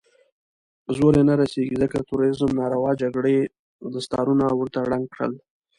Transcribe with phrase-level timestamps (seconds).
[0.95, 3.37] زور يې نه رسېږي، ځکه د تروريزم ناروا جګړې
[3.95, 5.33] دستارونه ورته ړنګ کړل.